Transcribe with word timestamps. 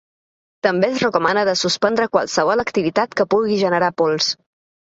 També 0.67 0.87
es 0.93 1.03
recomana 1.03 1.43
de 1.51 1.55
suspendre 1.61 2.09
qualsevol 2.17 2.65
activitat 2.65 3.17
que 3.21 3.29
pugui 3.35 3.63
generar 3.69 3.95
pols. 4.03 4.35